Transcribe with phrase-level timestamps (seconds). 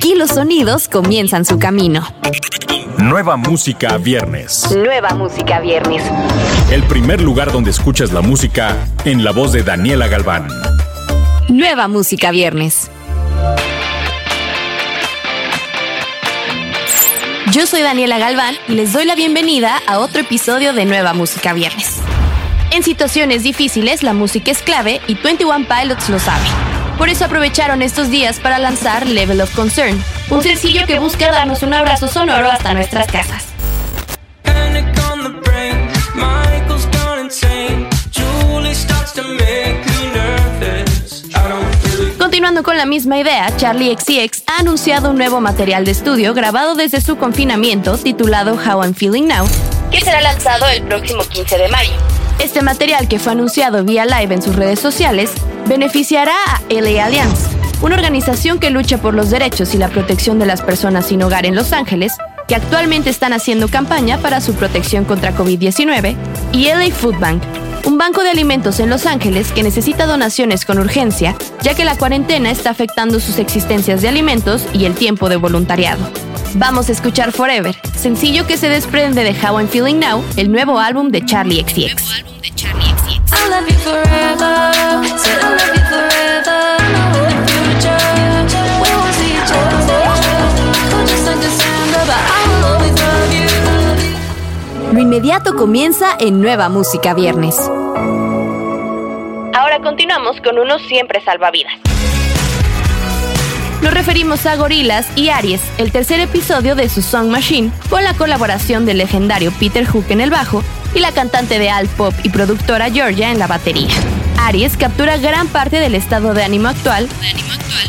[0.00, 2.02] Aquí los sonidos comienzan su camino.
[2.96, 4.74] Nueva música viernes.
[4.74, 6.02] Nueva música viernes.
[6.70, 10.48] El primer lugar donde escuchas la música en la voz de Daniela Galván.
[11.50, 12.90] Nueva música viernes.
[17.52, 21.52] Yo soy Daniela Galván y les doy la bienvenida a otro episodio de Nueva Música
[21.52, 21.96] Viernes.
[22.70, 26.69] En situaciones difíciles la música es clave y 21 Pilots lo sabe.
[27.00, 31.62] Por eso aprovecharon estos días para lanzar Level of Concern, un sencillo que busca darnos
[31.62, 33.46] un abrazo sonoro hasta nuestras casas.
[42.18, 46.74] Continuando con la misma idea, Charlie XCX ha anunciado un nuevo material de estudio grabado
[46.74, 49.48] desde su confinamiento titulado How I'm Feeling Now,
[49.90, 51.92] que será lanzado el próximo 15 de mayo.
[52.40, 55.32] Este material que fue anunciado vía live en sus redes sociales
[55.66, 57.48] beneficiará a LA Alliance,
[57.82, 61.46] una organización que lucha por los derechos y la protección de las personas sin hogar
[61.46, 62.12] en Los Ángeles,
[62.48, 66.16] que actualmente están haciendo campaña para su protección contra COVID-19,
[66.52, 67.42] y LA Food Bank,
[67.86, 71.96] un banco de alimentos en Los Ángeles que necesita donaciones con urgencia, ya que la
[71.96, 76.06] cuarentena está afectando sus existencias de alimentos y el tiempo de voluntariado.
[76.54, 80.78] Vamos a escuchar Forever, sencillo que se desprende de How I'm Feeling Now, el nuevo
[80.78, 82.39] álbum de Charlie XCX.
[94.92, 97.56] Lo inmediato comienza en Nueva Música Viernes.
[99.54, 101.74] Ahora continuamos con unos siempre salvavidas.
[103.82, 108.12] Nos referimos a Gorilas y Aries, el tercer episodio de su Song Machine, con la
[108.12, 110.62] colaboración del legendario Peter Hook en el bajo
[110.94, 113.88] y la cantante de alt pop y productora Georgia en la batería.
[114.38, 117.08] Aries captura gran parte del estado de ánimo actual,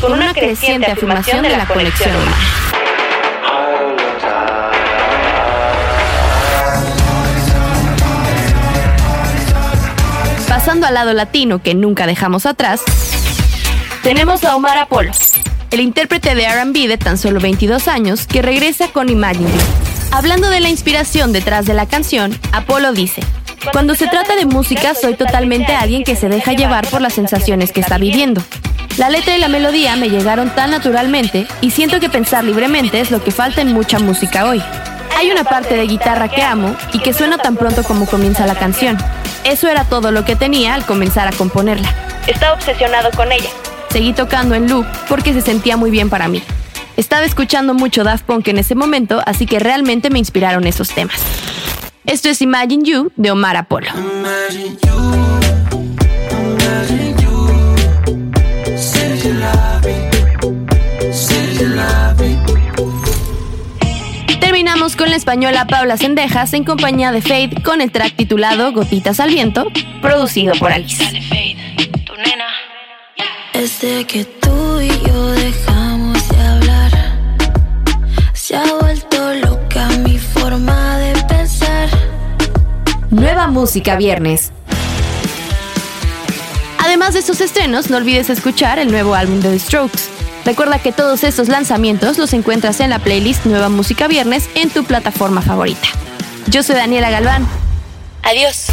[0.00, 2.36] con una creciente afirmación de la conexión humana.
[10.48, 12.80] Pasando al lado latino que nunca dejamos atrás,
[14.02, 15.10] tenemos a Omar Apollo,
[15.72, 19.50] el intérprete de RB de tan solo 22 años que regresa con Imagine
[20.10, 23.22] Hablando de la inspiración detrás de la canción, Apolo dice,
[23.72, 27.72] cuando se trata de música soy totalmente alguien que se deja llevar por las sensaciones
[27.72, 28.42] que está viviendo.
[28.98, 33.10] La letra y la melodía me llegaron tan naturalmente y siento que pensar libremente es
[33.10, 34.62] lo que falta en mucha música hoy.
[35.16, 38.54] Hay una parte de guitarra que amo y que suena tan pronto como comienza la
[38.54, 38.98] canción.
[39.44, 41.88] Eso era todo lo que tenía al comenzar a componerla.
[42.26, 43.48] Estaba obsesionado con ella.
[43.92, 46.42] Seguí tocando en loop porque se sentía muy bien para mí.
[46.96, 51.20] Estaba escuchando mucho Daft Punk en ese momento, así que realmente me inspiraron esos temas.
[52.06, 53.92] Esto es Imagine You de Omar Apollo.
[64.40, 69.20] Terminamos con la española Paula Sendejas en compañía de Fade con el track titulado Gotitas
[69.20, 69.66] al Viento,
[70.00, 71.04] producido por Alice.
[73.82, 76.92] Desde que tú y yo dejamos de hablar,
[78.32, 81.88] se ha vuelto loca mi forma de pensar.
[83.10, 84.52] Nueva música viernes.
[86.78, 90.02] Además de estos estrenos, no olvides escuchar el nuevo álbum de The Strokes.
[90.44, 94.84] Recuerda que todos estos lanzamientos los encuentras en la playlist Nueva Música Viernes en tu
[94.84, 95.88] plataforma favorita.
[96.46, 97.48] Yo soy Daniela Galván.
[98.22, 98.68] Adiós.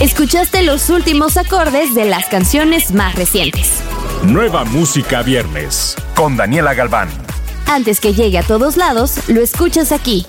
[0.00, 3.80] Escuchaste los últimos acordes de las canciones más recientes.
[4.24, 7.08] Nueva música viernes con Daniela Galván.
[7.66, 10.26] Antes que llegue a todos lados, lo escuchas aquí,